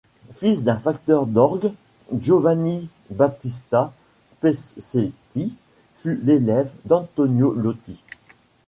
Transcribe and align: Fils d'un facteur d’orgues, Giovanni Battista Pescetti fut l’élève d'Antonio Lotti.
Fils 0.33 0.63
d'un 0.63 0.77
facteur 0.79 1.27
d’orgues, 1.27 1.73
Giovanni 2.11 2.89
Battista 3.11 3.93
Pescetti 4.39 5.53
fut 5.97 6.19
l’élève 6.23 6.71
d'Antonio 6.85 7.53
Lotti. 7.53 8.03